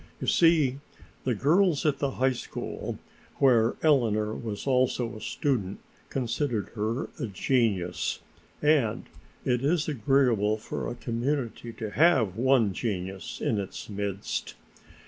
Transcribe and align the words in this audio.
You 0.19 0.25
see, 0.25 0.79
the 1.25 1.35
girls 1.35 1.85
at 1.85 1.99
the 1.99 2.09
high 2.17 2.33
school 2.33 2.97
where 3.37 3.75
Eleanor 3.83 4.33
was 4.33 4.65
also 4.65 5.15
a 5.15 5.21
student 5.21 5.77
considered 6.09 6.69
her 6.69 7.09
a 7.19 7.27
genius, 7.27 8.17
and 8.63 9.05
it 9.45 9.63
is 9.63 9.87
agreeable 9.87 10.57
for 10.57 10.87
a 10.89 10.95
community 10.95 11.71
to 11.73 11.91
have 11.91 12.35
one 12.35 12.73
genius 12.73 13.39
in 13.39 13.59
its 13.59 13.91
midst. 13.91 14.55